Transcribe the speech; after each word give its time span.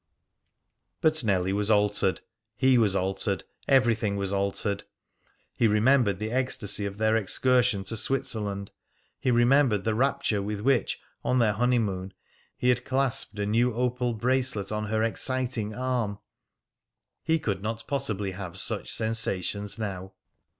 But 0.99 1.23
Nellie 1.23 1.53
was 1.53 1.69
altered; 1.69 2.21
he 2.57 2.75
was 2.79 2.95
altered; 2.95 3.43
everything 3.67 4.15
was 4.17 4.33
altered. 4.33 4.83
He 5.55 5.67
remembered 5.67 6.17
the 6.17 6.31
ecstasy 6.31 6.87
of 6.87 6.97
their 6.97 7.15
excursion 7.15 7.83
to 7.83 7.95
Switzerland. 7.95 8.71
He 9.19 9.29
remembered 9.29 9.83
the 9.83 9.93
rapture 9.93 10.41
with 10.41 10.59
which, 10.61 10.99
on 11.23 11.37
their 11.37 11.53
honeymoon, 11.53 12.15
he 12.57 12.69
had 12.69 12.83
clasped 12.83 13.37
a 13.37 13.45
new 13.45 13.75
opal 13.75 14.15
bracelet 14.15 14.71
on 14.71 14.85
her 14.85 15.03
exciting 15.03 15.75
arm. 15.75 16.17
He 17.21 17.37
could 17.37 17.61
not 17.61 17.85
possibly 17.87 18.31
have 18.31 18.57
such 18.57 18.91
sensations 18.91 19.77
now. 19.77 20.13